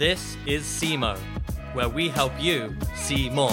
[0.00, 1.18] This is SEMO,
[1.74, 3.52] where we help you see more.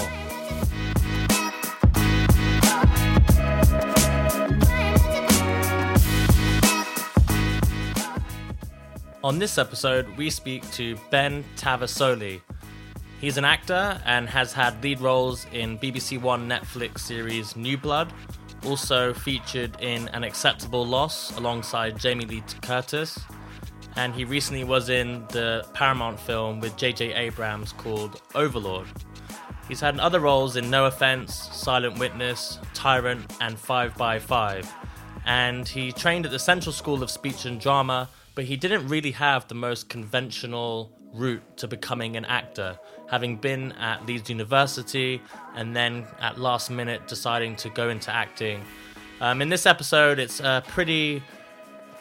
[9.25, 12.39] On this episode, we speak to Ben Tavassoli.
[13.19, 18.13] He's an actor and has had lead roles in BBC One Netflix series New Blood,
[18.65, 23.19] also featured in An Acceptable Loss alongside Jamie Lee Curtis,
[23.97, 27.13] and he recently was in the Paramount film with J.J.
[27.13, 28.87] Abrams called Overlord.
[29.67, 34.73] He's had other roles in No Offense, Silent Witness, Tyrant, and 5 by 5
[35.27, 39.11] and he trained at the Central School of Speech and Drama, but he didn't really
[39.11, 45.21] have the most conventional route to becoming an actor, having been at Leeds University
[45.53, 48.63] and then at last minute deciding to go into acting.
[49.19, 51.21] Um, in this episode, it's a pretty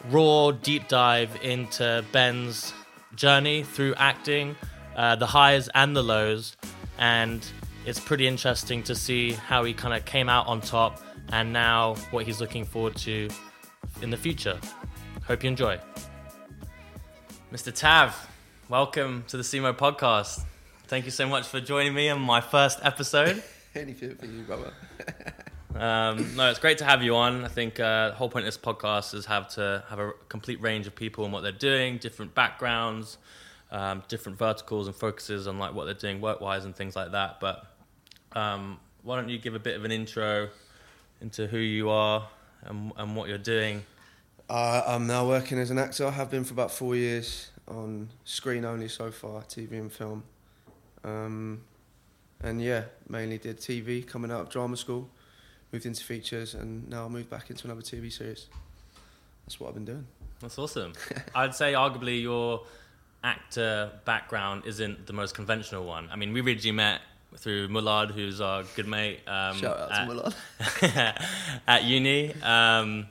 [0.09, 2.73] raw deep dive into Ben's
[3.15, 4.55] journey through acting,
[4.95, 6.55] uh, the highs and the lows,
[6.97, 7.45] and
[7.85, 11.95] it's pretty interesting to see how he kind of came out on top and now
[12.11, 13.29] what he's looking forward to
[14.01, 14.59] in the future.
[15.25, 15.79] Hope you enjoy.
[17.51, 17.73] Mr.
[17.73, 18.29] Tav,
[18.69, 20.43] welcome to the SEMO podcast.
[20.87, 23.43] Thank you so much for joining me on my first episode.
[23.75, 24.73] Anything for you, brother.
[25.75, 27.43] Um, no, it's great to have you on.
[27.45, 30.61] I think uh, the whole point of this podcast is have to have a complete
[30.61, 33.17] range of people and what they're doing, different backgrounds,
[33.71, 37.39] um, different verticals and focuses on like what they're doing work-wise and things like that.
[37.39, 37.65] But
[38.33, 40.49] um, why don't you give a bit of an intro
[41.21, 42.27] into who you are
[42.63, 43.83] and, and what you're doing?
[44.49, 46.07] Uh, I'm now working as an actor.
[46.07, 50.23] I have been for about four years on screen only so far, TV and film.
[51.03, 51.61] Um,
[52.41, 55.09] and yeah, mainly did TV coming out of drama school,
[55.71, 58.47] moved into features, and now I moved back into another TV series.
[59.45, 60.07] That's what I've been doing.
[60.41, 60.93] That's awesome.
[61.35, 62.63] I'd say arguably your
[63.23, 66.09] actor background isn't the most conventional one.
[66.11, 67.01] I mean, we originally met
[67.35, 69.19] through Mullard, who's our good mate.
[69.27, 70.35] Um, Shout out to at, Mullard.
[71.67, 72.33] at uni.
[72.41, 73.07] Um,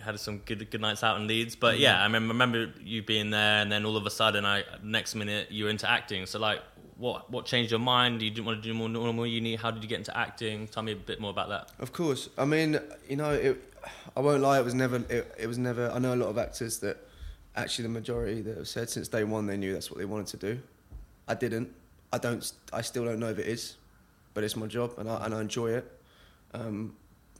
[0.00, 3.30] had some good good nights out in Leeds, but yeah, I remember, remember you being
[3.30, 6.26] there, and then all of a sudden, I next minute you were into acting.
[6.26, 6.60] So like,
[7.02, 8.22] what what changed your mind?
[8.22, 9.56] You didn't want to do more normal uni.
[9.56, 10.68] How did you get into acting?
[10.68, 11.70] Tell me a bit more about that.
[11.80, 12.28] Of course.
[12.38, 13.74] I mean, you know, it,
[14.16, 14.60] I won't lie.
[14.60, 15.02] It was never.
[15.08, 15.90] It, it was never.
[15.90, 16.98] I know a lot of actors that,
[17.56, 20.28] actually, the majority that have said since day one they knew that's what they wanted
[20.28, 20.62] to do.
[21.26, 21.74] I didn't.
[22.12, 22.52] I don't.
[22.72, 23.74] I still don't know if it is,
[24.32, 26.00] but it's my job and I and I enjoy it.
[26.54, 26.94] Um,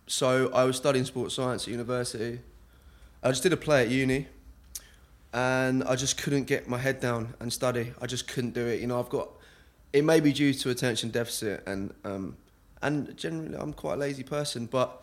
[0.08, 2.40] so I was studying sports science at university.
[3.22, 4.26] I just did a play at uni,
[5.32, 7.92] and I just couldn't get my head down and study.
[8.00, 8.80] I just couldn't do it.
[8.80, 9.28] You know, I've got.
[9.92, 12.36] It may be due to attention deficit and um,
[12.80, 15.02] and generally I'm quite a lazy person, but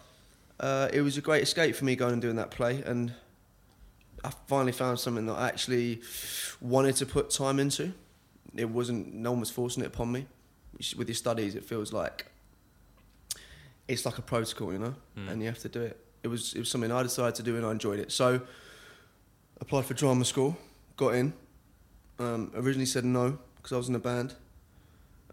[0.60, 3.14] uh, it was a great escape for me going and doing that play, and
[4.24, 6.02] I finally found something that I actually
[6.60, 7.94] wanted to put time into.
[8.56, 10.26] It wasn't no one was forcing it upon me.
[10.98, 12.26] With your studies, it feels like
[13.88, 15.30] it's like a protocol, you know, Mm.
[15.32, 15.98] and you have to do it.
[16.24, 18.12] It was it was something I decided to do, and I enjoyed it.
[18.12, 18.42] So
[19.62, 20.58] applied for drama school,
[20.98, 21.34] got in.
[22.20, 24.36] Um, originally said no because I was in a band,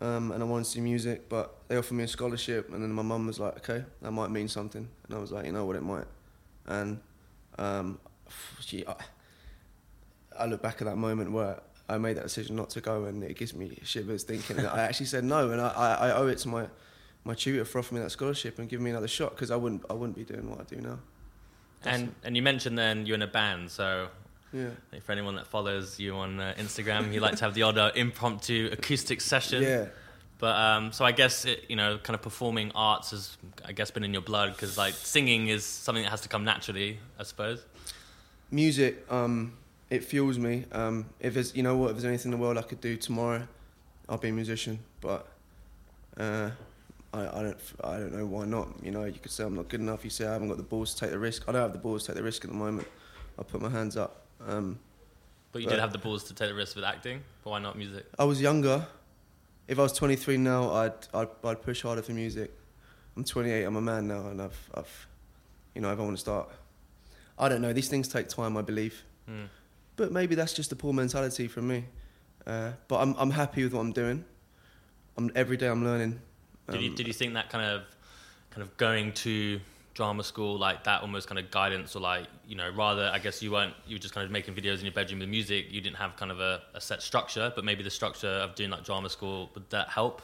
[0.01, 2.93] um, and I wanted to do music, but they offered me a scholarship, and then
[2.93, 5.65] my mum was like, "Okay, that might mean something," and I was like, "You know
[5.65, 6.07] what, it might."
[6.67, 7.01] And
[7.59, 7.99] um,
[8.61, 8.95] she, I,
[10.39, 13.23] I look back at that moment where I made that decision not to go, and
[13.23, 16.27] it gives me shivers thinking that I actually said no, and I, I, I owe
[16.27, 16.67] it to my
[17.25, 19.85] my tutor for offering me that scholarship and giving me another shot because I wouldn't
[19.91, 20.99] I wouldn't be doing what I do now.
[21.85, 24.09] And and you mentioned then you're in a band, so
[24.53, 24.71] Yeah.
[25.03, 27.91] for anyone that follows you on uh, Instagram, you like to have the odd uh,
[27.95, 29.63] impromptu acoustic session.
[29.63, 29.87] Yeah.
[30.39, 33.91] But um, so I guess it, you know, kind of performing arts has, I guess,
[33.91, 37.23] been in your blood because like singing is something that has to come naturally, I
[37.23, 37.65] suppose.
[38.51, 39.53] music um
[39.91, 42.57] it fuels me um if there's you know what if there's anything in the world
[42.57, 43.43] i could do tomorrow
[44.09, 45.27] i'll be a musician but
[46.19, 46.51] uh
[47.13, 48.69] I, I don't I don't know why not.
[48.83, 50.05] You know, you could say I'm not good enough.
[50.05, 51.45] You say I haven't got the balls to take the risk.
[51.49, 52.87] I don't have the balls to take the risk at the moment.
[53.39, 54.26] I put my hands up.
[54.45, 54.79] Um,
[55.53, 57.23] But you But- did have the balls to take the risk with acting.
[57.43, 58.05] But why not music?
[58.19, 58.87] I was younger.
[59.69, 62.53] If I was 23 now, I'd, I'd I'd push harder for music.
[63.17, 63.65] I'm 28.
[63.65, 65.07] I'm a man now, and I've I've,
[65.75, 66.51] you know, if I want to start,
[67.39, 67.73] I don't know.
[67.73, 69.03] These things take time, I believe.
[69.27, 69.47] Hmm.
[69.97, 71.87] But maybe that's just a poor mentality from me.
[72.47, 74.25] Uh, but I'm I'm happy with what I'm doing.
[75.17, 76.21] I'm every day I'm learning.
[76.71, 77.83] Did you Um, did you think that kind of
[78.51, 79.61] kind of going to
[79.97, 83.43] drama school like that almost kind of guidance or like you know rather I guess
[83.43, 85.81] you weren't you were just kind of making videos in your bedroom with music you
[85.81, 88.85] didn't have kind of a, a set structure but maybe the structure of doing like
[88.85, 90.21] drama school would that help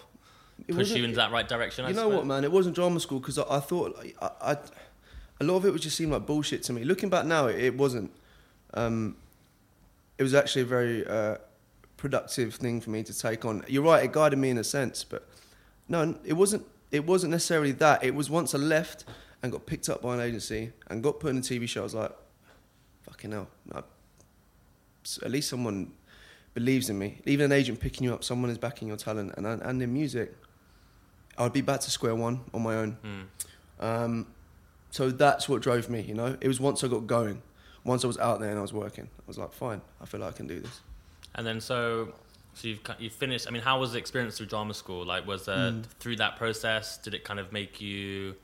[0.68, 2.16] it push you into that right direction I You know suppose?
[2.18, 2.44] what, man?
[2.44, 4.56] It wasn't drama school because I, I thought I, I,
[5.40, 6.84] a lot of it was just seemed like bullshit to me.
[6.84, 8.12] Looking back now, it, it wasn't.
[8.74, 9.16] Um,
[10.18, 11.38] it was actually a very uh,
[11.96, 13.64] productive thing for me to take on.
[13.66, 15.26] You're right, it guided me in a sense, but
[15.88, 16.64] no, it wasn't.
[16.92, 18.04] It wasn't necessarily that.
[18.04, 19.04] It was once I left
[19.42, 21.80] and got picked up by an agency and got put in a TV show.
[21.80, 22.12] I was like,
[23.02, 23.48] fucking hell.
[23.72, 23.82] I,
[25.24, 25.92] at least someone
[26.54, 27.20] believes in me.
[27.26, 30.34] Even an agent picking you up, someone is backing your talent, and and in music,
[31.38, 32.98] I'd be back to square one on my own.
[33.04, 33.84] Mm.
[33.84, 34.26] Um,
[34.90, 36.02] so that's what drove me.
[36.02, 37.42] You know, it was once I got going,
[37.84, 39.04] once I was out there and I was working.
[39.18, 40.80] I was like, fine, I feel like I can do this.
[41.34, 42.12] And then so,
[42.54, 43.48] so you've you finished.
[43.48, 45.04] I mean, how was the experience through drama school?
[45.04, 45.84] Like, was there Mm.
[45.98, 46.98] through that process?
[46.98, 48.36] Did it kind of make you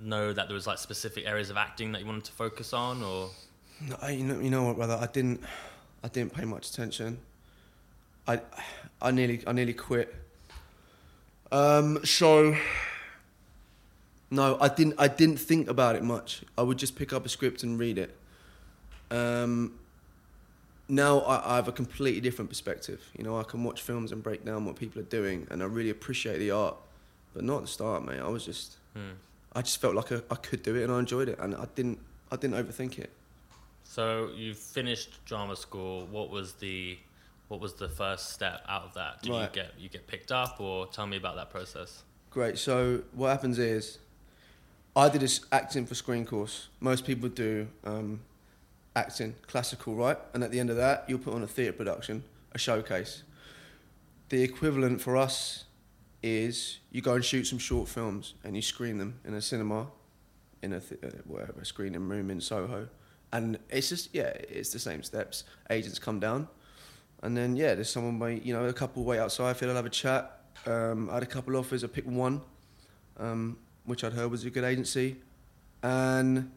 [0.00, 3.02] know that there was like specific areas of acting that you wanted to focus on,
[3.02, 3.30] or
[3.80, 4.98] No, I, you know, you know what, brother?
[5.00, 5.40] I didn't,
[6.02, 7.18] I didn't pay much attention.
[8.26, 8.40] I,
[9.00, 10.14] I nearly, I nearly quit.
[11.52, 12.56] Um, so,
[14.30, 16.42] no, I didn't, I didn't think about it much.
[16.58, 18.16] I would just pick up a script and read it.
[19.10, 19.78] Um,
[20.88, 23.02] now I, I have a completely different perspective.
[23.16, 25.66] You know, I can watch films and break down what people are doing, and I
[25.66, 26.76] really appreciate the art.
[27.34, 28.18] But not at the start, mate.
[28.18, 29.12] I was just, hmm.
[29.56, 31.66] I just felt like I, I could do it, and I enjoyed it, and I
[31.74, 31.98] didn't,
[32.30, 33.10] I didn't overthink it.
[33.82, 36.06] so you finished drama school.
[36.10, 36.98] What was the
[37.48, 39.22] what was the first step out of that?
[39.22, 42.02] Did you get you get picked up, or tell me about that process?
[42.30, 42.58] Great.
[42.58, 43.98] So what happens is,
[44.94, 46.68] I did this acting for screen course.
[46.80, 48.20] Most people do um,
[48.94, 50.18] acting, classical, right?
[50.34, 53.22] And at the end of that, you'll put on a theatre production, a showcase.
[54.28, 55.65] The equivalent for us
[56.26, 59.86] is you go and shoot some short films and you screen them in a cinema,
[60.62, 62.88] in a th- uh, whatever screening room in Soho,
[63.32, 65.44] and it's just yeah, it's the same steps.
[65.70, 66.48] Agents come down,
[67.22, 69.56] and then yeah, there's someone wait, you know, a couple wait outside.
[69.56, 70.40] Feel I'll have a chat.
[70.66, 71.84] Um, I had a couple offers.
[71.84, 72.40] I picked one,
[73.18, 75.16] um, which I'd heard was a good agency,
[75.82, 76.50] and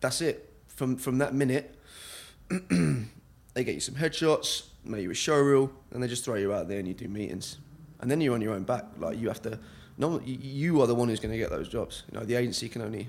[0.00, 0.52] that's it.
[0.68, 1.74] From from that minute,
[2.50, 6.68] they get you some headshots, make you a showreel, and they just throw you out
[6.68, 7.56] there and you do meetings,
[8.00, 8.84] and then you're on your own back.
[8.98, 9.58] Like you have to,
[9.98, 12.04] no, you- are the one who's going to get those jobs.
[12.10, 13.08] You know, the agency can only,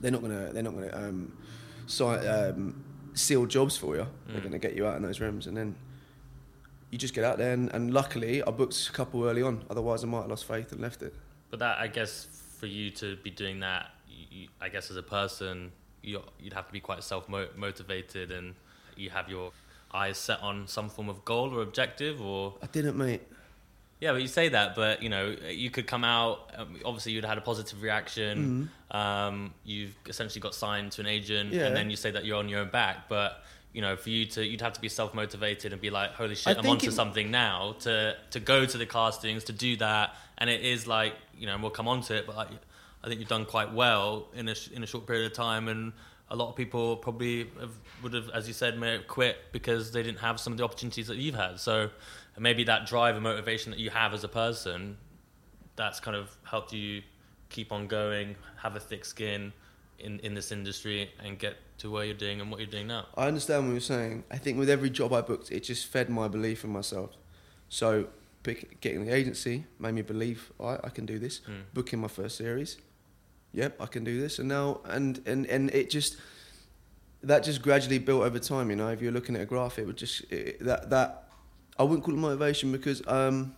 [0.00, 1.32] they're not gonna, they're not gonna um,
[1.86, 2.84] sign, um,
[3.14, 4.06] seal jobs for you.
[4.26, 4.42] They're Mm.
[4.42, 5.74] going to get you out in those rooms, and then
[6.90, 7.52] you just get out there.
[7.52, 9.64] And, and luckily, I booked a couple early on.
[9.70, 11.14] Otherwise, I might have lost faith and left it.
[11.50, 12.26] But that, I guess,
[12.58, 15.72] for you to be doing that, you, I guess as a person,
[16.02, 18.54] you, you'd have to be quite self motivated, and
[18.96, 19.52] you have your
[19.94, 23.22] eyes set on some form of goal or objective, or I didn't, mate.
[24.00, 24.12] Yeah.
[24.12, 26.50] But you say that, but you know, you could come out.
[26.56, 28.70] Um, obviously, you'd had a positive reaction.
[28.90, 31.58] Um, you've essentially got signed to an agent, Mm-hmm.
[31.58, 31.66] Yeah.
[31.66, 33.42] and then you say that you're on your own back, but.
[33.72, 36.34] You know, for you to, you'd have to be self motivated and be like, "Holy
[36.34, 39.52] shit, I I'm think onto it- something now." To to go to the castings, to
[39.52, 42.36] do that, and it is like, you know, and we'll come on to it, but
[42.36, 42.48] like,
[43.04, 45.68] I think you've done quite well in a sh- in a short period of time,
[45.68, 45.92] and
[46.30, 49.92] a lot of people probably have, would have, as you said, may have quit because
[49.92, 51.60] they didn't have some of the opportunities that you've had.
[51.60, 51.90] So
[52.38, 54.96] maybe that drive and motivation that you have as a person,
[55.76, 57.02] that's kind of helped you
[57.48, 59.52] keep on going, have a thick skin
[59.98, 63.06] in in this industry, and get to where you're doing and what you're doing now.
[63.16, 64.24] I understand what you're saying.
[64.30, 67.10] I think with every job I booked, it just fed my belief in myself.
[67.68, 68.08] So
[68.42, 71.40] pick, getting the agency made me believe right, I can do this.
[71.40, 71.62] Mm.
[71.74, 72.78] Booking my first series,
[73.56, 74.38] yep, I can do this.
[74.38, 76.16] And now and and and it just
[77.22, 78.70] that just gradually built over time.
[78.70, 81.24] You know, if you're looking at a graph, it would just it, that that
[81.78, 83.56] I wouldn't call it motivation because um,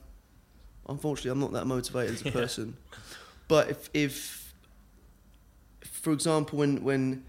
[0.88, 2.30] unfortunately I'm not that motivated as a Yeah.
[2.32, 2.76] person.
[3.49, 4.54] But if if
[5.84, 7.25] for example when when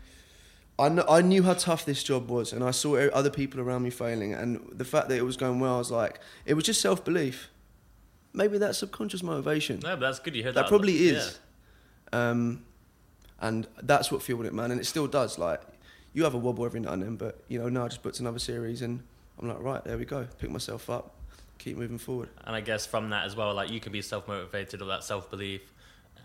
[0.78, 3.84] I, kn- I knew how tough this job was, and I saw other people around
[3.84, 6.64] me failing, and the fact that it was going well, I was like, it was
[6.64, 7.50] just self belief.
[8.32, 9.80] Maybe that's subconscious motivation.
[9.84, 10.36] No, but that's good.
[10.38, 10.62] You heard that.
[10.62, 11.12] that probably Yeah.
[11.18, 11.40] is,
[12.14, 12.64] um,
[13.42, 14.72] and that's what fueled it, man.
[14.72, 15.38] And it still does.
[15.38, 15.62] Like,
[16.14, 18.20] you have a wobble every now and then, but you know, now I just booked
[18.20, 19.02] another series, and
[19.40, 20.28] I'm like, right, there we go.
[20.40, 21.16] Pick myself up,
[21.58, 22.30] keep moving forward.
[22.46, 25.04] And I guess from that as well, like you can be self motivated or that
[25.04, 25.62] self belief.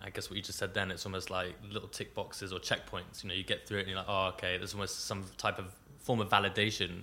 [0.03, 3.23] I guess what you just said then, it's almost like little tick boxes or checkpoints.
[3.23, 5.59] You know, you get through it and you're like, oh, okay, there's almost some type
[5.59, 7.03] of form of validation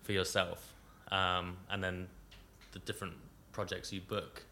[0.00, 0.72] for yourself.
[1.12, 2.08] Um, and then
[2.72, 3.12] the different
[3.52, 4.42] projects you book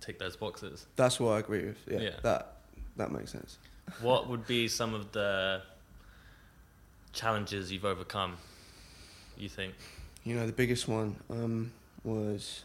[0.00, 0.86] tick those boxes.
[0.96, 1.78] That's what I agree with.
[1.90, 2.10] Yeah, Yeah.
[2.22, 2.56] that
[3.00, 3.58] that makes sense.
[4.00, 5.62] What would be some of the
[7.12, 8.36] challenges you've overcome,
[9.36, 9.74] you think?
[10.24, 11.72] You know, the biggest one um,
[12.04, 12.64] was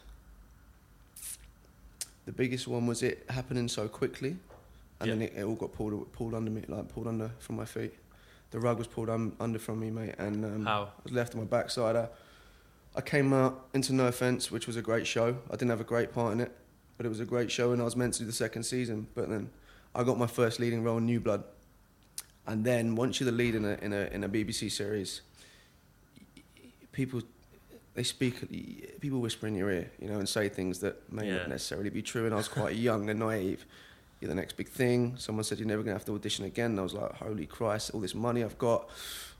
[2.25, 4.35] the biggest one was it happening so quickly,
[4.99, 7.65] and then it, it all got pulled pulled under me, like pulled under from my
[7.65, 7.93] feet.
[8.51, 10.83] The rug was pulled un, under from me, mate, and um, How?
[10.83, 11.95] I was left on my backside.
[11.95, 12.07] I,
[12.95, 15.37] I came out into No Offense, which was a great show.
[15.49, 16.51] I didn't have a great part in it,
[16.97, 19.07] but it was a great show, and I was meant to do the second season.
[19.15, 19.49] But then
[19.95, 21.43] I got my first leading role in New Blood,
[22.45, 25.21] and then once you're the lead in a in a in a BBC series,
[26.91, 27.21] people
[27.93, 31.37] they speak people whisper in your ear, you know, and say things that may Yeah.
[31.37, 32.25] not necessarily be true.
[32.25, 33.65] And I was quite young and naive.
[34.19, 35.15] You're the next big thing.
[35.17, 36.71] Someone said you're never gonna have to audition again.
[36.71, 37.91] And I was like, holy Christ!
[37.93, 38.89] All this money I've got,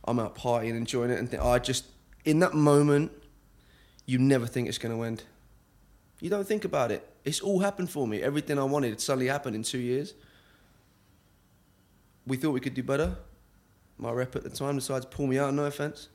[0.06, 1.86] I'm out partying, enjoying it, and th- I just
[2.24, 3.12] in that moment,
[4.06, 5.24] you never think it's gonna end.
[6.22, 7.08] You don't think about it.
[7.26, 8.22] It's all happened for me.
[8.22, 10.14] Everything I wanted suddenly happened in two years.
[12.28, 13.16] We thought we could do better.
[13.98, 16.10] My rep at the time decides to pull me out, no offence.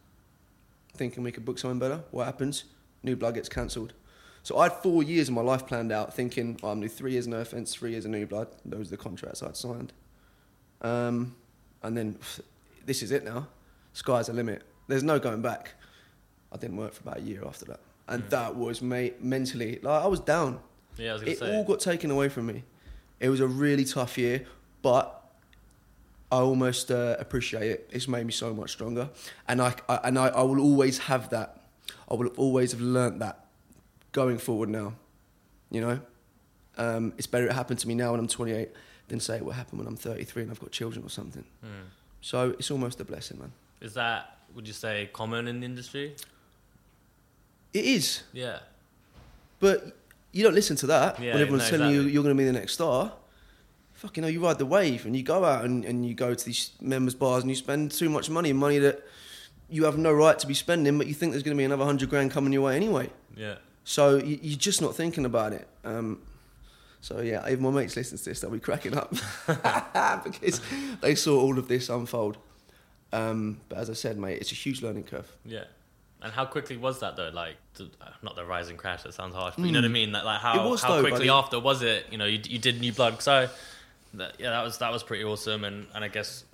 [0.95, 2.03] Thinking we could book something better.
[2.11, 2.65] What happens?
[3.03, 3.95] New Blood gets cancelled.
[4.43, 6.95] So I had four years of my life planned out, thinking oh, I'm going to
[6.95, 8.49] do three years, no offence, three years of New Blood.
[8.65, 9.93] Those are the contracts I'd signed.
[10.83, 11.37] Um,
[11.83, 12.19] and then
[12.85, 13.47] this is it now.
[13.93, 14.63] Sky's the limit.
[14.89, 15.75] There's no going back.
[16.53, 17.81] I didn't work for about a year after that.
[18.09, 20.59] And that was mate, mentally, like I was down
[20.97, 21.57] Yeah, I was gonna it say.
[21.57, 22.65] all got taken away from me.
[23.21, 24.47] It was a really tough year,
[24.83, 25.20] but
[26.33, 27.91] I almost uh, appreciate it.
[27.93, 29.09] It's made me so much stronger,
[29.49, 31.61] and I, I and I, I will always have that.
[32.11, 33.47] I will always have learnt that
[34.13, 34.95] going forward now.
[35.71, 36.01] You know,
[36.79, 38.69] um, it's better it happened to me now when I'm 28
[39.09, 41.45] than say it will happen when I'm 33 and I've got children or something.
[41.63, 41.87] Hmm.
[42.21, 43.53] So it's almost a blessing, man.
[43.81, 46.15] Is that would you say common in the industry?
[47.73, 48.59] It is, Yeah.
[49.61, 49.97] but
[50.33, 52.45] you don't listen to that Yeah, when everyone's no, telling you you're going to be
[52.45, 53.13] the next star.
[54.01, 56.45] Fucking hell, you ride the wave and you go out and, and you go to
[56.45, 59.07] these members' bars and you spend too much money, money that
[59.69, 61.85] you have no right to be spending, but you think there's going to be another
[61.85, 63.11] hundred grand coming your way anyway.
[63.37, 63.57] Yeah.
[63.85, 65.69] So you, you're just not thinking about it.
[65.85, 66.23] Um,
[67.03, 69.15] so yeah, if my mates listen to this, they'll be cracking up
[70.25, 70.63] because
[71.03, 72.39] they saw all of this unfold.
[73.13, 75.31] Um, but as I said, mate, it's a huge learning curve.
[75.45, 75.65] Yeah.
[76.23, 77.31] And how quickly was that though?
[77.33, 77.57] Like,
[78.23, 79.03] not the rise and crash.
[79.03, 80.13] That sounds harsh, but you know what I mean.
[80.13, 80.77] Like, like how Hmm.
[80.77, 81.31] How though, quickly buddy.
[81.31, 82.07] after was it?
[82.11, 83.23] You know, you, you did New Blood.
[83.23, 83.49] So,
[84.15, 85.65] that, yeah, that was that was pretty awesome.
[85.65, 86.45] And and I guess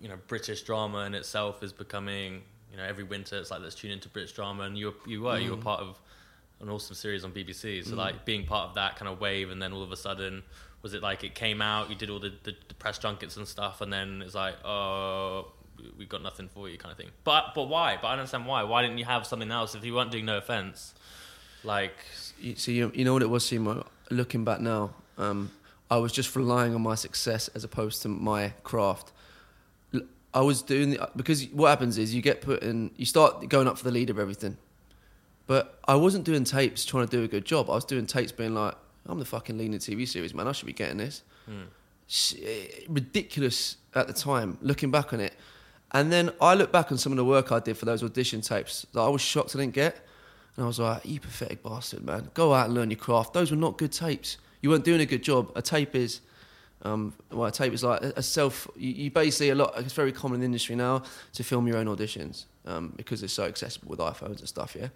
[0.00, 2.42] you know British drama in itself is becoming.
[2.70, 5.22] You know, every winter it's like let's tune into British drama, and you were, you
[5.22, 5.56] were you Mm.
[5.56, 5.96] were part of
[6.60, 7.84] an awesome series on BBC.
[7.84, 10.42] So like being part of that kind of wave, and then all of a sudden.
[10.82, 13.48] Was it like it came out, you did all the, the, the press junkets and
[13.48, 15.50] stuff, and then it's like, oh,
[15.96, 17.08] we've got nothing for you kind of thing.
[17.24, 17.96] But but why?
[17.96, 18.64] But I don't understand why.
[18.64, 20.92] Why didn't you have something else if you weren't doing no offense?
[21.62, 21.96] Like
[22.38, 23.86] You, see, you, you know what it was, Simo?
[24.10, 25.50] Looking back now, um,
[25.90, 29.12] I was just relying on my success as opposed to my craft.
[30.32, 33.68] I was doing the, because what happens is you get put in, you start going
[33.68, 34.56] up for the lead of everything.
[35.46, 37.70] But I wasn't doing tapes trying to do a good job.
[37.70, 38.74] I was doing tapes being like,
[39.06, 40.48] I'm the fucking lead in a TV series, man.
[40.48, 41.22] I should be getting this.
[42.42, 45.34] eh, ridiculous at the time, looking back on it.
[45.92, 48.40] And then I look back on some of the work I did for those audition
[48.40, 50.04] tapes that I was shocked I didn't get.
[50.56, 52.30] And I was like, you pathetic bastard, man.
[52.34, 53.34] Go out and learn your craft.
[53.34, 54.38] Those were not good tapes.
[54.64, 55.52] You weren't doing a good job.
[55.56, 56.22] A tape is,
[56.80, 60.10] um, well, a tape is like a self, you, you basically, a lot, it's very
[60.10, 61.02] common in the industry now
[61.34, 64.88] to film your own auditions um, because it's so accessible with iPhones and stuff, yeah.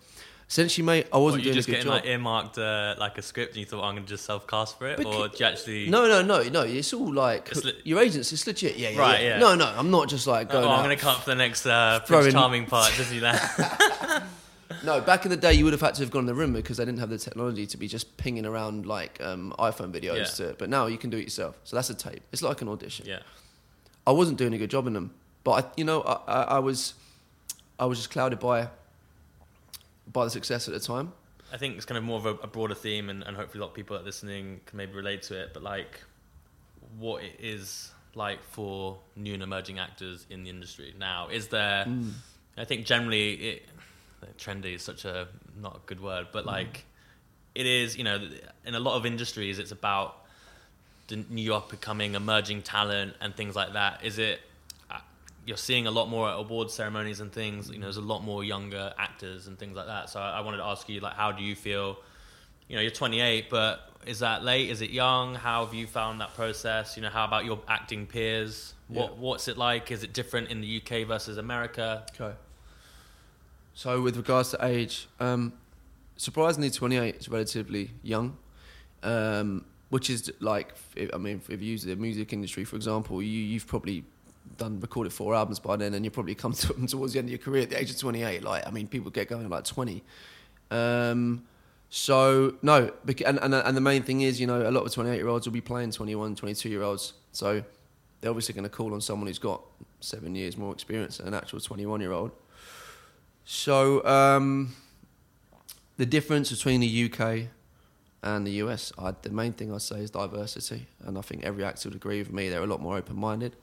[0.49, 1.97] Essentially, mate, I wasn't you doing a just good getting job.
[1.97, 4.87] like earmarked uh, like a script and you thought I'm gonna just self cast for
[4.89, 5.91] it, But or do you actually?
[5.91, 6.63] No, no, no, no.
[6.63, 8.33] It's all like It's le- your agents.
[8.33, 8.79] It's legit.
[8.79, 8.99] Yeah, yeah.
[8.99, 9.29] Right, yeah.
[9.35, 9.39] yeah.
[9.41, 9.67] No, no.
[9.67, 10.67] I'm not just like Oh, going.
[10.71, 14.23] I'm gonna come up for the next uh, Prince in- Charming part, Disneyland.
[14.85, 16.53] No, back in the day, you would have had to have gone in the room
[16.53, 20.39] because they didn't have the technology to be just pinging around like um, iPhone videos.
[20.39, 20.49] Yeah.
[20.49, 21.59] To, but now you can do it yourself.
[21.65, 22.23] So that's a tape.
[22.33, 23.07] It's like an audition.
[23.07, 23.21] yeah,
[24.07, 26.59] I wasn't doing a good job in them, but I, you know, I, I, I
[26.59, 26.95] was,
[27.79, 28.69] I was just clouded by,
[30.13, 31.13] by the success at the time.
[31.53, 33.65] I think it's kind of more of a, a broader theme, and, and hopefully a
[33.65, 35.55] lot of people that are listening can maybe relate to it.
[35.55, 36.01] But like,
[36.99, 41.29] what it is like for new and emerging actors in the industry now?
[41.29, 41.85] Is there?
[41.87, 42.13] Mm.
[42.59, 43.69] I think generally it
[44.39, 45.29] trendy is such a
[45.61, 46.85] not a good word, but like
[47.55, 47.97] it is.
[47.97, 48.19] You know,
[48.65, 50.17] in a lot of industries, it's about
[51.09, 54.05] the new up becoming emerging talent and things like that.
[54.05, 54.41] Is it?
[54.91, 54.99] uh,
[55.47, 57.71] You're seeing a lot more at award ceremonies and things.
[57.71, 60.11] You know, there's a lot more younger actors and things like that.
[60.11, 61.99] So I, I wanted to ask you, like, how do you feel?
[62.69, 64.69] You know, you're 28, but is that late?
[64.69, 65.35] Is it young?
[65.35, 66.97] How have you found that process?
[66.97, 68.75] You know, how about your acting peers?
[68.89, 69.17] What Yeah.
[69.19, 69.91] What's it like?
[69.91, 72.05] Is it different in the UK versus America?
[72.21, 72.37] Okay.
[73.79, 75.53] So with regards to age, um,
[76.17, 78.37] surprisingly, 28 is relatively young,
[79.05, 80.75] um, which is like,
[81.15, 84.03] I mean, if you use the music industry, for example, you, you've probably
[84.57, 87.31] done recorded four albums by then, and you probably come to towards the end of
[87.31, 88.43] your career at the age of 28.
[88.43, 90.03] Like, I mean, people get going at like 20.
[90.73, 91.45] Um,
[91.89, 92.91] so no,
[93.25, 95.47] and, and and the main thing is, you know, a lot of 28 year olds
[95.47, 97.13] will be playing 21, 22 year olds.
[97.31, 97.63] So
[98.21, 99.63] they're obviously going to call on someone who's got
[100.01, 102.33] seven years more experience than an actual 21 year old.
[103.51, 104.75] So um,
[105.97, 107.47] the difference between the UK
[108.23, 111.65] and the US, I, the main thing I'd say is diversity, and I think every
[111.65, 112.51] actor would agree with me.
[112.51, 113.57] They're a lot more open-minded.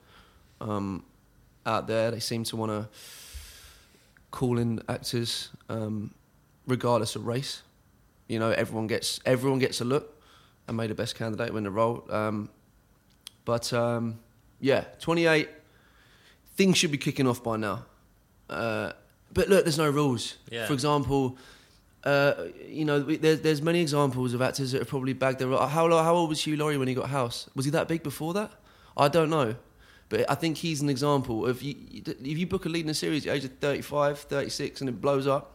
[0.59, 1.05] Um,
[1.67, 2.89] out there, they seem to want to
[4.31, 6.15] call in actors, um,
[6.65, 7.61] regardless of race.
[8.27, 10.19] You know, everyone gets everyone gets a look,
[10.67, 12.03] and made the best candidate win the role.
[12.09, 12.49] Um,
[13.45, 14.17] but um,
[14.59, 15.47] yeah, 28.
[16.55, 17.85] Things should be kicking off by now.
[18.49, 18.93] Uh,
[19.33, 20.35] but look, there's no rules.
[20.51, 20.65] Yeah.
[20.67, 21.37] For example,
[22.03, 22.33] uh,
[22.67, 25.49] you know, we- there's there's many examples of actors that have probably bagged their.
[25.49, 27.49] How how old was Hugh Laurie when he got House?
[27.55, 28.51] Was he that big before that?
[28.97, 29.55] I don't know,
[30.09, 32.93] but I think he's an example of you, if you book a lead in a
[32.93, 35.51] series at the age of 35, 36, and it blows up.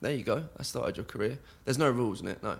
[0.00, 0.44] There you go.
[0.58, 1.38] I started your career.
[1.64, 2.42] There's no rules in it.
[2.42, 2.58] No.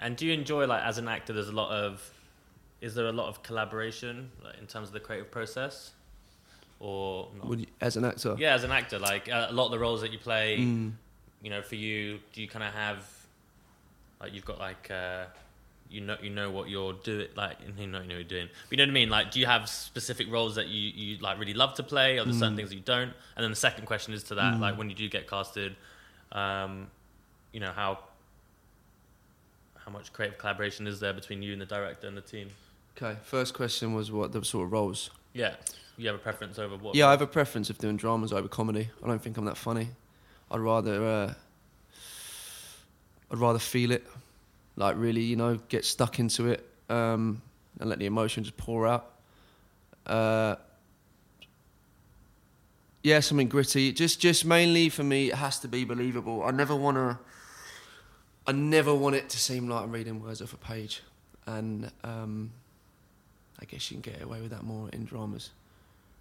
[0.00, 1.32] And do you enjoy like as an actor?
[1.32, 2.08] There's a lot of,
[2.80, 5.92] is there a lot of collaboration like, in terms of the creative process,
[6.80, 8.34] or you, as an actor.
[8.38, 10.92] yeah, as an actor, like uh, a lot of the roles that you play, Mm.
[11.42, 13.04] you know, for you, do you kind of have,
[14.20, 15.24] like you've got like, uh,
[15.90, 18.48] you know, you know what you're doing, like you know, you know what you're doing.
[18.68, 19.10] But you know what I mean?
[19.10, 22.24] Like, do you have specific roles that you you like really love to play, or
[22.24, 22.56] there's certain Mm.
[22.56, 23.12] things that you don't?
[23.36, 25.76] And then the second question is to that, like when you do get casted,
[26.32, 26.86] um,
[27.52, 27.98] you know how
[29.84, 32.50] how much creative collaboration is there between you and the director and the team?
[32.96, 33.18] Okay.
[33.22, 35.10] First question was what the sort of roles.
[35.32, 35.54] Yeah,
[36.00, 36.94] you have a preference over what?
[36.94, 38.90] Yeah, I have a preference of doing dramas over comedy.
[39.02, 39.88] I don't think I'm that funny.
[40.50, 41.34] I'd rather uh,
[43.30, 44.06] I'd rather feel it,
[44.76, 47.42] like really, you know, get stuck into it um,
[47.78, 49.08] and let the emotion just pour out.
[50.06, 50.56] Uh,
[53.02, 53.92] yeah, something gritty.
[53.92, 56.42] Just, just mainly for me, it has to be believable.
[56.42, 57.18] I never want to.
[58.46, 61.02] I never want it to seem like I'm reading words off a page,
[61.46, 62.50] and um,
[63.60, 65.50] I guess you can get away with that more in dramas.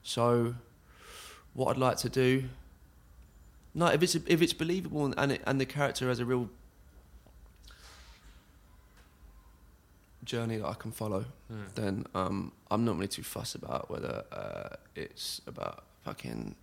[0.03, 0.55] So,
[1.53, 2.45] what I'd like to do,
[3.73, 6.49] no, if it's if it's believable and and, it, and the character has a real
[10.23, 11.63] journey that I can follow, Hmm.
[11.75, 16.55] then um, I'm not really too fussed about whether uh, it's about fucking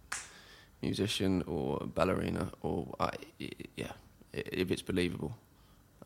[0.82, 3.92] musician or ballerina or I, i- yeah,
[4.32, 5.36] if it's believable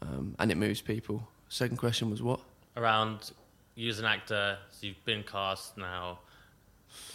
[0.00, 1.28] um, and it moves people.
[1.48, 2.40] Second question was what?
[2.76, 3.32] around
[3.74, 6.20] you as an actor, so you've been cast now.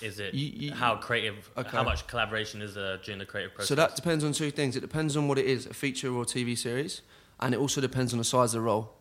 [0.01, 1.49] Is it You- you- how creative?
[1.57, 1.69] Okay.
[1.69, 3.69] How much collaboration is there during the creative process?
[3.69, 4.75] So that depends on two things.
[4.75, 7.01] It depends on what it is, a feature or a TV series,
[7.39, 8.93] and it also depends on the size of the role.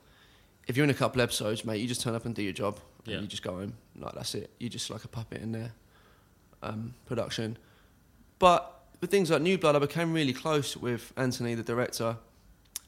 [0.66, 2.80] If you're in a couple episodes, mate, you just turn up and do your job,
[3.04, 3.20] and Yeah.
[3.20, 3.74] you just go home.
[3.96, 4.50] Like that's it.
[4.58, 5.72] You're just like a puppet in there.
[6.62, 7.58] Um, production,
[8.38, 12.16] but with things like New Blood, I became really close with Anthony, the director,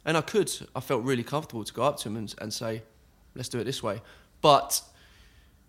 [0.05, 0.51] and I could.
[0.75, 2.83] I felt really comfortable to go up to him and, and say,
[3.35, 4.01] "Let's do it this way."
[4.41, 4.81] But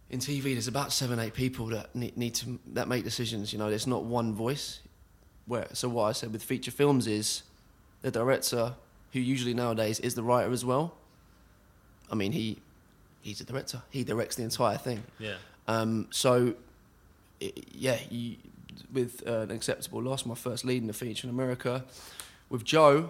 [0.10, 3.52] in TV, there's about seven, eight people that need, need to that make decisions.
[3.52, 4.80] You know, there's not one voice.
[5.46, 7.44] Where so what I said with feature films is
[8.02, 8.74] the director,
[9.14, 10.96] who usually nowadays is the writer as well.
[12.12, 12.58] I mean, he
[13.22, 13.82] he's the director.
[13.90, 15.04] He directs the entire thing.
[15.20, 15.36] yeah,
[15.68, 16.54] Um, so,
[17.42, 18.38] i yeah, you,
[18.94, 21.84] with uh, an acceptable loss, my first lead in the feature in America,
[22.50, 23.10] with Joe,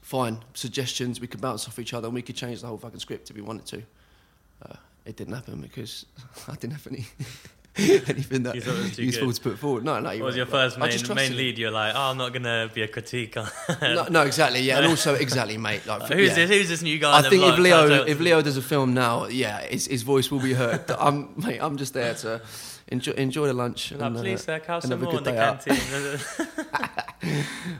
[0.00, 1.20] fine suggestions.
[1.20, 3.36] We could bounce off each other and we could change the whole fucking script if
[3.36, 3.82] we wanted to.
[4.64, 6.06] Uh, it didn't happen because
[6.48, 7.06] I didn't have any
[7.76, 9.36] anything that You was useful good?
[9.36, 9.84] to put forward.
[9.84, 10.10] No, no.
[10.10, 10.36] what was right.
[10.36, 11.56] your first main, main lead?
[11.56, 13.48] You're like, oh, I'm not gonna be a critique on.
[13.80, 15.86] No, no, exactly, yeah, and also exactly, mate.
[15.86, 16.34] Like, who's yeah.
[16.34, 16.50] this?
[16.50, 17.18] Who's this new guy?
[17.18, 17.58] I think if?
[17.58, 20.90] Leo if Leo does a film now, yeah, his, his voice will be heard.
[20.90, 22.42] I'm mate, I'm just there to
[22.88, 23.92] enjoy enjoy the lunch.
[23.92, 25.78] Like, and, uh, sir, have some have a more in good the canteen.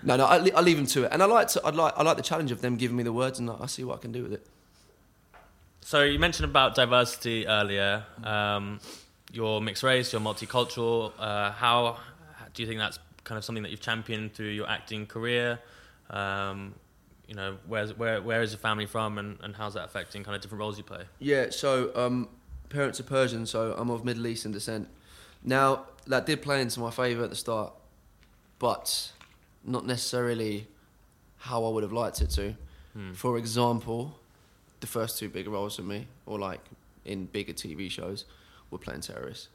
[0.03, 2.03] no, no, I, I leave him to it, and I like to I like I
[2.03, 4.13] like the challenge of them giving me the words, and I see what I can
[4.13, 4.47] do with it.
[5.83, 8.05] So you mentioned about diversity earlier.
[8.25, 8.81] Um,
[9.33, 10.13] you're mixed race.
[10.13, 11.13] You're multicultural.
[11.19, 11.99] Uh, how
[12.55, 15.59] do you think that's kind of something that you've championed through your acting career?
[16.11, 16.75] Um,
[17.27, 20.35] you know, where's, where where is your family from, and, and how's that affecting kind
[20.37, 21.05] of different roles you play?
[21.19, 22.29] Yeah, so um,
[22.69, 24.89] parents are Persian, so I'm of Middle Eastern descent.
[25.43, 27.73] Now that did play into my favour at the start,
[28.59, 29.13] but
[29.65, 30.67] not necessarily
[31.39, 32.55] how I would have liked it to.
[32.93, 33.13] Hmm.
[33.13, 34.19] For example,
[34.83, 36.61] the first two big roles for me, or like
[37.07, 38.27] in bigger TV shows,
[38.71, 39.49] were playing terrorists.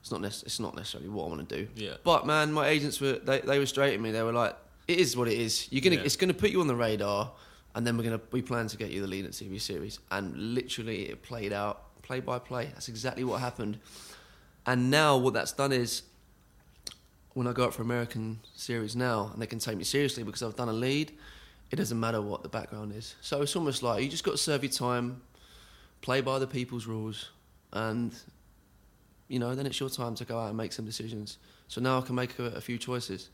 [0.00, 1.68] It's not nec- it's not necessarily what I want to do.
[1.74, 1.94] Yeah.
[2.04, 4.12] But man, my agents were they, they were straight at me.
[4.12, 5.66] They were like, "It is what it is.
[5.72, 6.02] You're gonna Yeah.
[6.02, 7.32] it's gonna put you on the radar,
[7.74, 10.54] and then we're gonna we plan to get you the lead in TV series." And
[10.54, 12.66] literally, it played out play by play.
[12.66, 13.78] That's exactly what happened.
[14.64, 16.02] And now what that's done is,
[17.34, 20.42] when I go up for American series now, and they can take me seriously because
[20.42, 21.12] I've done a lead,
[21.70, 23.16] it doesn't matter what the background is.
[23.20, 25.22] So it's almost like you just got to serve your time,
[26.00, 27.30] play by the people's rules,
[27.72, 28.14] and
[29.28, 31.38] you know, then it's your time to go out and make some decisions.
[31.68, 33.28] So now I can make a, a few choices.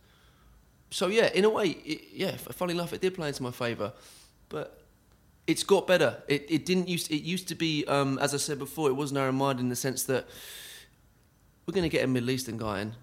[0.90, 2.36] So yeah, in a way, it, yeah.
[2.36, 3.92] Funny enough, it did play into my favour,
[4.48, 4.82] but
[5.46, 6.22] it's got better.
[6.28, 9.12] It it didn't used it used to be um, as I said before, it was
[9.12, 10.26] narrow minded in the sense that
[11.66, 12.94] we're going to get a Middle Eastern guy in.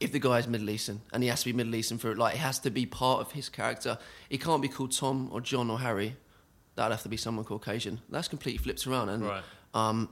[0.00, 2.34] If the guy's Middle Eastern and he has to be Middle Eastern for it, like
[2.34, 3.98] it has to be part of his character.
[4.28, 6.16] He can't be called Tom or John or Harry.
[6.76, 8.00] That'd have to be someone Caucasian.
[8.08, 9.42] That's completely flipped around, and Right.
[9.74, 10.08] um,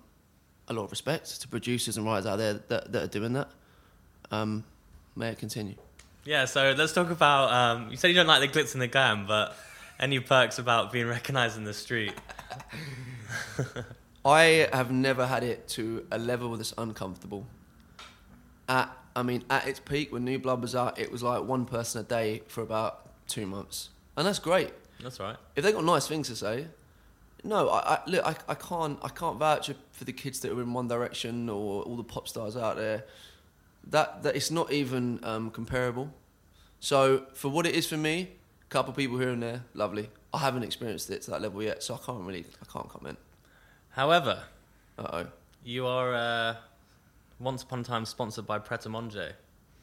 [0.68, 3.48] a lot of respect to producers and writers out there that, that are doing that.
[4.30, 4.64] Um,
[5.16, 5.76] may it continue.
[6.24, 7.50] Yeah, so let's talk about.
[7.50, 9.56] Um, you said you don't like the glitz and the glam, but
[9.98, 12.12] any perks about being recognised in the street?
[14.24, 17.46] I have never had it to a level that's uncomfortable.
[18.68, 21.64] At, I mean, at its peak when New Blood was out, it was like one
[21.64, 22.92] person a day for about
[23.26, 24.72] two months, and that's great.
[25.02, 25.36] That's right.
[25.56, 26.66] If they got nice things to say,
[27.44, 30.60] no, I, I look, I, I can't, I can't vouch for the kids that are
[30.62, 33.04] in One Direction or all the pop stars out there.
[33.90, 36.12] That that it's not even um, comparable.
[36.80, 38.28] So for what it is for me,
[38.62, 40.10] a couple of people here and there, lovely.
[40.32, 43.18] I haven't experienced it to that level yet, so I can't really, I can't comment.
[43.90, 44.42] However,
[44.98, 45.26] Uh oh.
[45.64, 46.56] you are uh,
[47.38, 49.34] once upon a time sponsored by Pret a Manger.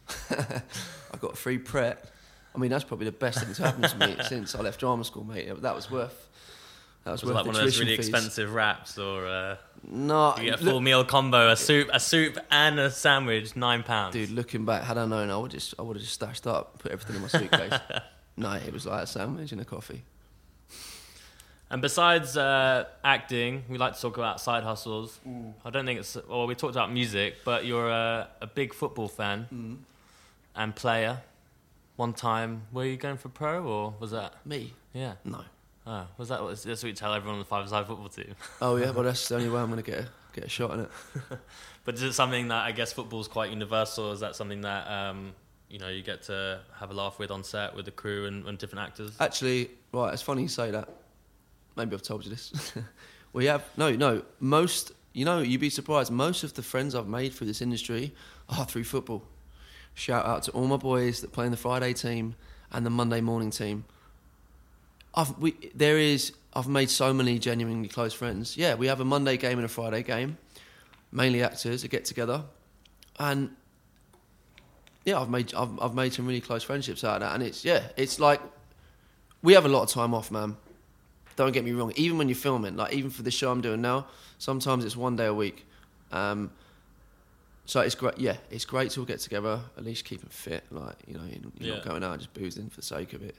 [0.30, 2.10] I got a free Pret.
[2.54, 5.04] I mean, that's probably the best thing that's happened to me since I left drama
[5.04, 5.62] school, mate.
[5.62, 6.30] That was worth.
[7.04, 8.08] That was, Was it worth like one of those really fees.
[8.08, 12.00] expensive wraps, or uh, No, you get a look- full meal combo, a soup, a
[12.00, 14.14] soup and a sandwich, nine pounds.
[14.14, 14.32] dude.
[14.32, 16.92] Looking back, had I known, I would just, I would have just stashed up, put
[16.92, 17.74] everything in my suitcase.
[18.38, 20.04] no, it was like a sandwich and a coffee.
[21.70, 25.20] And besides uh, acting, we like to talk about side hustles.
[25.66, 26.46] I don't think it's well.
[26.48, 29.84] We talked about music, but you're a, a big football fan
[30.56, 31.22] and player.
[31.96, 34.46] One time, were you going for pro or was that?
[34.46, 34.74] Me?
[34.94, 35.14] Yeah.
[35.24, 35.44] No.
[35.88, 36.40] Oh, was that?
[36.46, 38.36] That's what you tell everyone on the five-side football team.
[38.62, 40.80] Oh yeah, well that's the only way I'm gonna get a, get a shot in
[40.82, 40.90] it.
[41.86, 44.12] But is it something that I guess football's quite universal?
[44.12, 45.34] Is that something that um,
[45.70, 48.44] you know you get to have a laugh with on set with the crew and,
[48.48, 49.16] and different actors?
[49.20, 50.90] Actually, right, it's funny you say that.
[51.76, 52.74] Maybe I've told you this.
[53.34, 54.24] we have no, no.
[54.40, 56.12] Most, you know, you'd be surprised.
[56.12, 58.14] Most of the friends I've made through this industry
[58.50, 59.24] are through football.
[59.94, 62.36] Shout out to all my boys that play in the Friday team
[62.72, 63.86] and the Monday morning team.
[65.16, 68.58] I've we there is I've made so many genuinely close friends.
[68.58, 70.38] Yeah, we have a Monday game and a Friday game,
[71.12, 72.44] mainly actors that get together,
[73.18, 73.56] and
[75.06, 77.64] yeah, I've made I've, I've made some really close friendships out of that, and it's
[77.64, 78.42] yeah, it's like
[79.42, 80.58] we have a lot of time off, man.
[81.36, 81.92] Don't get me wrong.
[81.96, 85.16] Even when you're filming, like even for the show I'm doing now, sometimes it's one
[85.16, 85.66] day a week.
[86.12, 86.52] Um,
[87.66, 88.18] so it's great.
[88.18, 89.60] Yeah, it's great to all get together.
[89.78, 90.64] At least keeping fit.
[90.72, 93.36] Like you know, you're, you're not going out just boozing for the sake of it.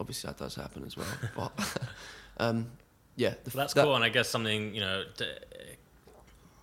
[0.00, 1.06] Obviously, that does happen as well.
[1.36, 1.78] But
[2.38, 2.70] um,
[3.16, 5.04] yeah, the, Well, that's that- cool, and I guess something you know,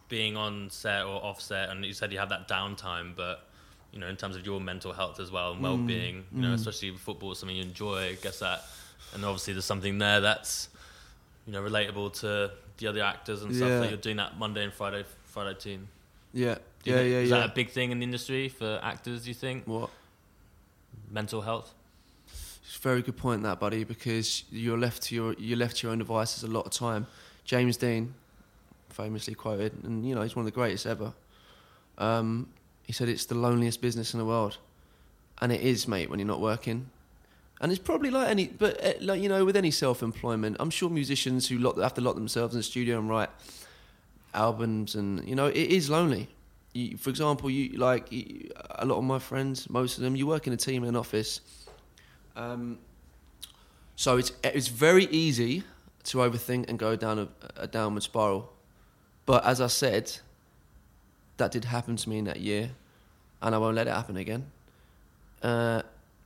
[0.08, 3.46] being on set or off set, and you said you have that downtime, but
[3.92, 6.92] you know, in terms of your mental health as well and well-being, you know, especially
[6.96, 8.10] football, is something you enjoy.
[8.10, 8.64] I guess that,
[9.14, 10.70] and obviously there's something there that's
[11.46, 13.80] you know relatable to the other actors and stuff Yeah.
[13.80, 15.88] that you're doing that Monday and Friday Friday team.
[16.34, 17.40] Yeah, yeah, yeah, Is yeah.
[17.40, 19.24] that a big thing in the industry for actors?
[19.24, 19.90] Do you think what?
[21.12, 21.74] mental health?
[22.64, 25.88] It's a very good point that, buddy, because you're left to your you're left to
[25.88, 27.08] your own devices a lot of time.
[27.44, 28.14] James Dean,
[28.90, 31.14] famously quoted, and you know he's one of the greatest ever.
[31.98, 32.48] Um,
[32.84, 34.58] he said it's the loneliest business in the world,
[35.42, 36.90] and it is, mate, when you're not working.
[37.62, 40.90] And it's probably like any, but uh, like you know, with any self-employment, I'm sure
[40.90, 43.30] musicians who lock, have to lock themselves in the studio and write
[44.34, 46.30] albums, and you know, it is lonely.
[46.74, 50.26] You, for example, you like you, a lot of my friends, most of them, you
[50.26, 51.42] work in a team in an office.
[52.36, 52.80] Um,
[53.96, 55.64] so it's it's very easy
[56.06, 58.54] to overthink and go down a, a downward spiral.
[59.26, 60.12] But as I said,
[61.38, 62.72] that did happen to me in that year,
[63.42, 64.46] and I won't let it happen again.
[65.44, 65.82] Uh,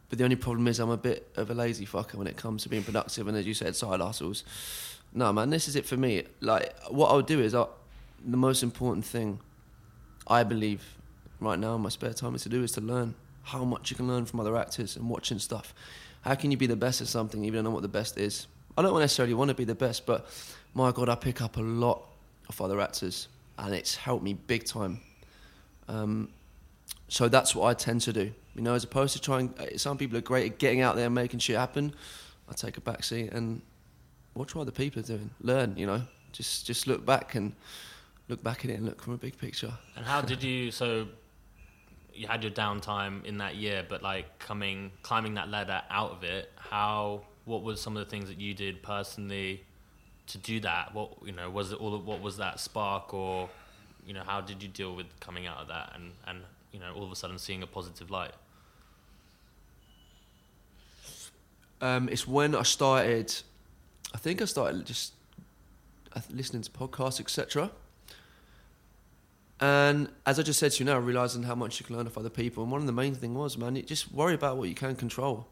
[0.09, 2.63] but the only problem is I'm a bit of a lazy fucker when it comes
[2.63, 4.43] to being productive, and as you said, side hustles.
[5.13, 6.23] No, man, this is it for me.
[6.41, 7.65] Like, what I'll do is, i
[8.25, 9.39] the most important thing,
[10.27, 10.81] I believe,
[11.39, 13.97] right now in my spare time is to do is to learn how much you
[13.97, 15.73] can learn from other actors and watching stuff.
[16.21, 18.47] How can you be the best at something even though know what the best is?
[18.77, 20.25] I don't necessarily want to be the best, but
[20.73, 22.01] my God, I pick up a lot
[22.49, 25.01] of other actors, and it's helped me big time.
[25.87, 26.29] Um,
[27.07, 28.31] so that's what I tend to do.
[28.55, 29.53] You know, as opposed to trying.
[29.59, 31.93] uh, Some people are great at getting out there and making shit happen.
[32.49, 33.61] I take a back seat and
[34.35, 35.31] watch what other people are doing.
[35.41, 35.75] Learn.
[35.77, 37.53] You know, just just look back and
[38.27, 39.73] look back at it and look from a big picture.
[39.95, 40.71] And how did you?
[40.71, 41.07] So
[42.13, 46.23] you had your downtime in that year, but like coming, climbing that ladder out of
[46.23, 46.51] it.
[46.55, 47.21] How?
[47.45, 49.63] What was some of the things that you did personally
[50.27, 50.93] to do that?
[50.93, 51.49] What you know?
[51.49, 51.97] Was it all?
[51.97, 53.49] What was that spark, or
[54.05, 56.93] you know, how did you deal with coming out of that and and you know,
[56.93, 58.33] all of a sudden seeing a positive light?
[61.83, 63.35] Um, it's when I started.
[64.13, 65.11] I think I started just
[66.15, 67.71] uh, listening to podcasts, etc.
[69.59, 72.17] And as I just said to you now, realizing how much you can learn off
[72.17, 72.63] other people.
[72.63, 75.49] And one of the main thing was, man, just worry about what you can control.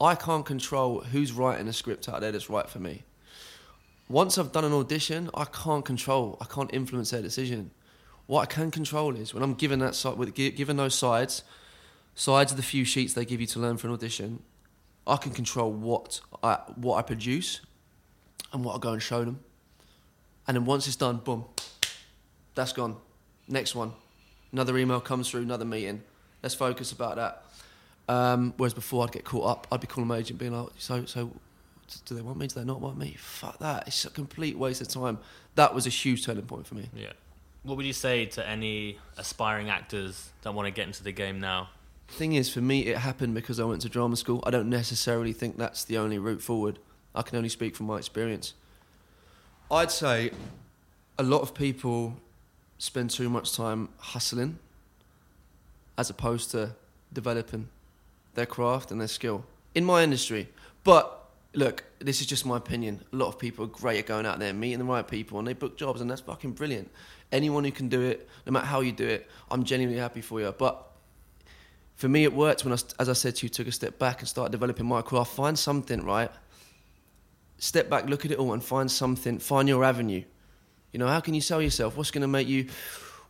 [0.00, 3.02] I can't control who's writing a script out there that's right for me.
[4.08, 6.38] Once I've done an audition, I can't control.
[6.40, 7.72] I can't influence their decision.
[8.26, 11.42] What I can control is when I'm given that side, given those sides,
[12.14, 14.44] sides of the few sheets they give you to learn for an audition,
[15.06, 17.60] I can control what I what I produce
[18.52, 19.40] and what I go and show them.
[20.46, 21.44] And then once it's done, boom,
[22.54, 22.96] that's gone.
[23.48, 23.92] Next one.
[24.52, 26.02] Another email comes through, another meeting.
[26.42, 27.44] Let's focus about that.
[28.08, 29.66] Um, whereas before, I'd get caught up.
[29.70, 31.30] I'd be calling my agent, being like, "So, so,
[32.04, 32.48] do they want me?
[32.48, 33.16] Do they not want me?
[33.18, 33.86] Fuck that!
[33.86, 35.18] It's a complete waste of time."
[35.54, 36.90] That was a huge turning point for me.
[36.94, 37.12] Yeah.
[37.62, 41.40] What would you say to any aspiring actors that want to get into the game
[41.40, 41.70] now?
[42.12, 44.42] Thing is, for me, it happened because I went to drama school.
[44.46, 46.78] I don't necessarily think that's the only route forward.
[47.14, 48.52] I can only speak from my experience.
[49.70, 50.30] I'd say
[51.18, 52.18] a lot of people
[52.76, 54.58] spend too much time hustling
[55.96, 56.74] as opposed to
[57.14, 57.68] developing
[58.34, 60.50] their craft and their skill in my industry.
[60.84, 61.18] But
[61.54, 63.00] look, this is just my opinion.
[63.14, 65.48] A lot of people are great at going out there, meeting the right people, and
[65.48, 66.90] they book jobs, and that's fucking brilliant.
[67.32, 70.38] Anyone who can do it, no matter how you do it, I'm genuinely happy for
[70.38, 70.52] you.
[70.52, 70.91] But
[71.94, 74.20] for me, it worked when I, as I said to you, took a step back
[74.20, 75.34] and started developing my craft.
[75.34, 76.30] Find something, right?
[77.58, 79.38] Step back, look at it all, and find something.
[79.38, 80.24] Find your avenue.
[80.92, 81.96] You know, how can you sell yourself?
[81.96, 82.66] What's going to make you?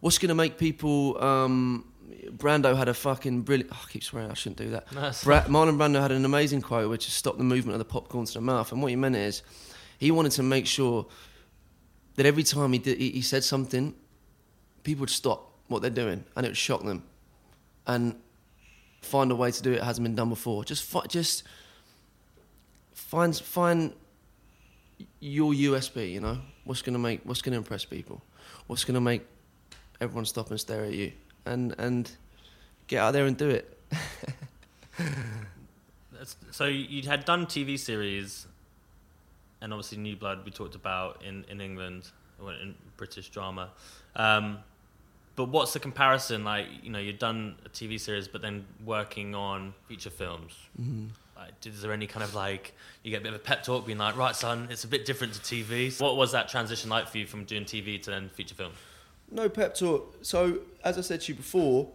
[0.01, 1.23] What's going to make people?
[1.23, 1.85] Um,
[2.31, 3.71] Brando had a fucking brilliant.
[3.73, 4.87] Oh, I keep swearing, I shouldn't do that.
[4.91, 7.85] It's Bra- Marlon Brando had an amazing quote, which is "Stop the movement of the
[7.85, 9.43] popcorn to the mouth." And what he meant is,
[9.99, 11.07] he wanted to make sure
[12.17, 13.95] that every time he did, he, he said something,
[14.83, 17.05] people would stop what they're doing, and it would shock them,
[17.87, 18.17] and
[19.03, 20.65] find a way to do it that hasn't been done before.
[20.65, 21.45] Just, fi- just
[22.95, 23.93] find find
[25.21, 26.13] your USP.
[26.13, 28.23] You know, what's gonna make, what's gonna impress people,
[28.67, 29.23] what's gonna make
[30.01, 31.13] everyone stop and stare at you,
[31.45, 32.11] and and
[32.87, 33.79] get out there and do it.
[36.53, 38.47] So you had done TV series,
[39.61, 42.11] and obviously New Blood we talked about in in England,
[42.41, 43.71] in British drama.
[44.15, 44.59] Um,
[45.37, 46.45] but what's the comparison?
[46.45, 50.55] Like you know, you've done a TV series, but then working on feature films.
[51.37, 53.85] Like, is there any kind of like you get a bit of a pep talk,
[53.87, 56.89] being like, "Right, son, it's a bit different to TV." So what was that transition
[56.91, 58.73] like for you from doing TV to then feature film?
[59.31, 60.19] No pep talk.
[60.23, 61.89] So, as I said to you before,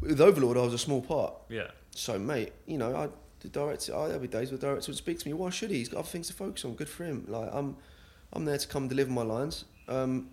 [0.00, 1.34] with Overlord, I was a small part.
[1.48, 3.08] Yeah, So, mate, you know, I
[3.40, 3.94] the director.
[3.94, 5.34] I there'll be days where the director would speak to me.
[5.34, 5.78] Why should he?
[5.78, 6.74] He's got other things to focus on.
[6.74, 7.24] Good for him.
[7.28, 7.76] Like I'm,
[8.32, 10.28] I'm there to come deliver my lines, um,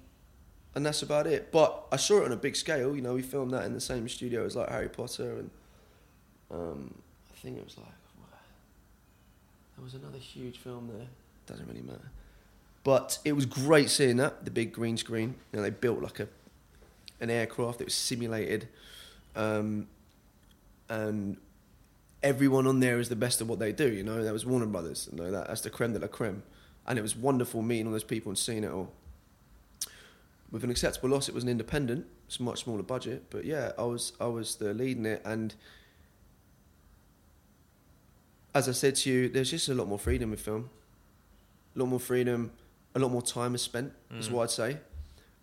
[0.75, 1.51] and that's about it.
[1.51, 2.95] But I saw it on a big scale.
[2.95, 5.49] You know, we filmed that in the same studio as like Harry Potter, and
[6.51, 6.93] um,
[7.33, 7.88] I think it was like
[9.75, 11.07] there was another huge film there.
[11.47, 12.11] Doesn't really matter.
[12.83, 15.35] But it was great seeing that the big green screen.
[15.51, 16.27] You know, they built like a
[17.21, 18.67] an aircraft that was simulated,
[19.35, 19.88] um,
[20.89, 21.38] and
[22.21, 23.91] everyone on there is the best at what they do.
[23.91, 25.09] You know, that was Warner Brothers.
[25.11, 26.43] You know, that, that's the creme de la creme,
[26.85, 28.91] and it was wonderful meeting all those people and seeing it all.
[30.51, 32.05] With an acceptable loss, it was an independent.
[32.27, 35.21] It's a much smaller budget, but yeah, I was I was the lead in it,
[35.25, 35.53] and
[38.53, 40.69] as I said to you, there's just a lot more freedom with film.
[41.75, 42.51] A lot more freedom,
[42.93, 44.31] a lot more time is spent, is Mm.
[44.31, 44.77] what I'd say.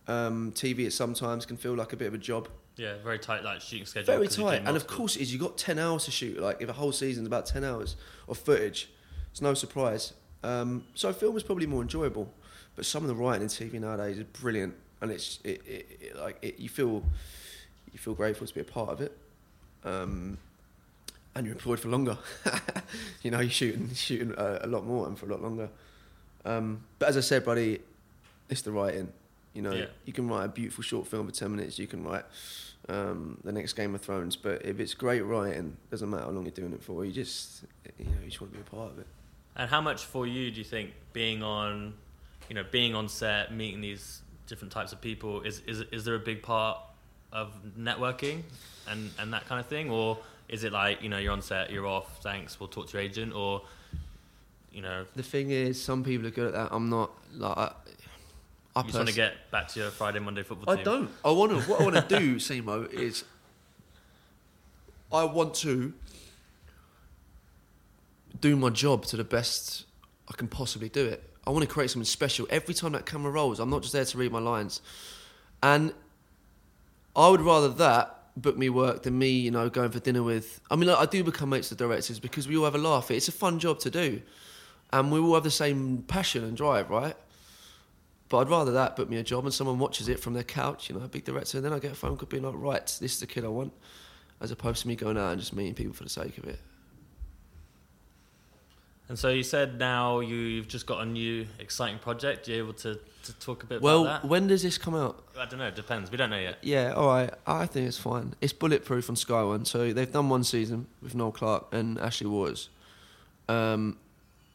[0.09, 2.49] Um, TV at sometimes can feel like a bit of a job.
[2.77, 4.15] yeah, very tight like shooting schedule.
[4.15, 4.63] Very tight.
[4.65, 6.41] And of course it is, you've got 10 hours to shoot.
[6.41, 8.89] Like, if a whole season's about 10 hours of footage,
[9.31, 10.15] it's no surprise.
[10.43, 12.33] Um, so film is probably more enjoyable.
[12.75, 14.75] But some of the writing in TV nowadays is brilliant.
[15.03, 17.03] And it's, it, it, it, like, it, you feel
[17.93, 19.15] you feel grateful to be a part of it.
[19.85, 20.39] Um,
[21.35, 22.17] and you're employed for longer.
[23.23, 25.69] you know, you're shooting, shooting a, a lot more and for a lot longer.
[26.45, 27.81] Um, but as I said, buddy,
[28.49, 29.13] it's the writing.
[29.55, 29.87] You know, Yeah.
[30.07, 31.79] you can write a beautiful short film for 10 minutes.
[31.79, 32.25] You can write
[32.89, 34.37] um, the next Game of Thrones.
[34.37, 37.05] But if it's great writing, doesn't matter how long you're doing it for.
[37.05, 37.65] You just,
[37.99, 39.07] you know, you just want to be a part of it.
[39.57, 41.93] And how much for you do you think being on,
[42.49, 44.22] you know, being on set, meeting these
[44.53, 46.79] different types of people is is is there a big part
[47.33, 48.43] of networking
[48.87, 51.73] and and that kind of thing, or is it like you know you're on set,
[51.73, 53.63] you're off, thanks, we'll talk to your agent, or
[54.73, 56.69] you know, The thing is, some people are good at that.
[56.73, 57.11] I'm not.
[57.35, 57.73] Like, I,
[58.75, 61.11] I you just want to get back to your Friday Monday football I don't.
[61.25, 61.61] I want to.
[61.71, 63.25] What I want to do, Simo, is
[65.13, 65.93] I want to
[68.41, 69.85] do my job to the best
[70.29, 71.23] I can possibly do it.
[71.47, 72.47] I want to create something special.
[72.51, 74.81] Every time that camera rolls, I'm not just there to read my lines.
[75.63, 75.93] And
[77.17, 80.61] I would rather that book me work than me, you know, going for dinner with.
[80.71, 83.11] I mean, like, I do become mates with directors because we all have a laugh.
[83.11, 84.23] It's a fun job to do,
[84.93, 87.17] and we all have the same passion and drive, right?
[88.29, 90.89] But I'd rather that book me a job and someone watches it from their couch,
[90.89, 92.87] you know, a big director, and then I get a phone call being like, right,
[92.87, 93.73] this is the kid I want,
[94.41, 96.59] as opposed to me going out and just meeting people for the sake of it.
[99.13, 102.49] And so you said now you've just got a new exciting project.
[102.49, 104.23] You're able to, to talk a bit Well, about that?
[104.23, 105.23] Well, when does this come out?
[105.39, 105.67] I don't know.
[105.67, 106.11] It depends.
[106.11, 106.57] We don't know yet.
[106.63, 107.31] Yeah, all right.
[107.47, 108.33] I think it's fine.
[108.41, 109.67] It's bulletproof on Sky One.
[109.67, 112.71] So they've done one season with Noel Clarke and Ashley Walters.
[113.51, 113.99] Um,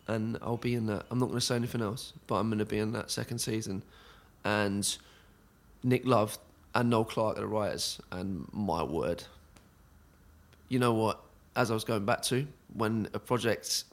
[0.07, 1.05] and I'll be in that.
[1.11, 3.37] I'm not going to say anything else, but I'm going to be in that second
[3.37, 3.83] season.
[4.43, 4.97] And
[5.83, 6.39] Nick Love
[6.73, 8.01] and Noel Clarke are the writers.
[8.11, 9.23] And my word,
[10.67, 11.21] you know what?
[11.55, 13.83] As I was going back to, when a project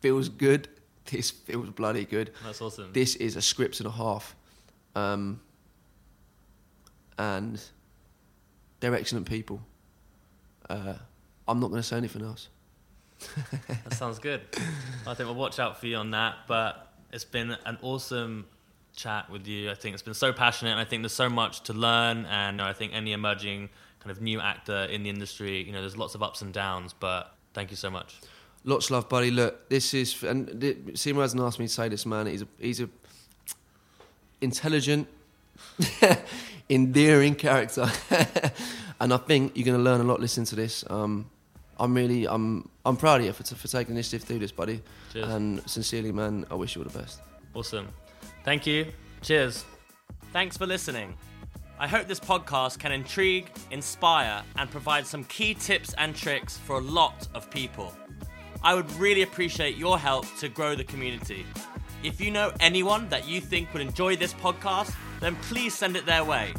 [0.00, 0.68] feels good,
[1.06, 2.92] this feels bloody good That's awesome.
[2.92, 4.34] this is a script and a half.
[4.94, 5.40] Um,
[7.18, 7.60] and
[8.80, 9.60] they're excellent people.
[10.68, 10.94] Uh,
[11.48, 12.48] I'm not going to say anything else.
[13.68, 14.42] That sounds good.
[15.06, 16.34] I think we'll watch out for you on that.
[16.46, 18.46] But it's been an awesome
[18.94, 19.70] chat with you.
[19.70, 22.26] I think it's been so passionate, and I think there's so much to learn.
[22.26, 25.96] And I think any emerging kind of new actor in the industry, you know, there's
[25.96, 26.92] lots of ups and downs.
[26.98, 28.20] But thank you so much.
[28.68, 29.30] Lots of love, buddy.
[29.30, 32.26] Look, this is and Seymour hasn't asked me to say this, man.
[32.26, 32.88] He's a he's a
[34.40, 35.06] intelligent,
[36.68, 37.88] endearing character,
[39.00, 40.84] and I think you're going to learn a lot listening to this.
[40.90, 41.30] Um,
[41.78, 44.50] I'm really I'm I'm proud of you for, for taking the initiative to do this,
[44.50, 44.82] buddy.
[45.12, 45.28] Cheers.
[45.28, 47.20] And sincerely, man, I wish you all the best.
[47.54, 47.88] Awesome.
[48.44, 48.86] Thank you.
[49.22, 49.64] Cheers.
[50.32, 51.16] Thanks for listening.
[51.78, 56.78] I hope this podcast can intrigue, inspire, and provide some key tips and tricks for
[56.78, 57.92] a lot of people.
[58.62, 61.46] I would really appreciate your help to grow the community.
[62.02, 66.06] If you know anyone that you think would enjoy this podcast, then please send it
[66.06, 66.52] their way.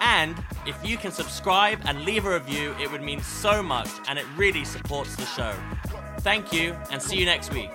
[0.00, 0.36] And
[0.66, 4.26] if you can subscribe and leave a review, it would mean so much and it
[4.36, 5.54] really supports the show.
[6.20, 7.70] Thank you and see you next week.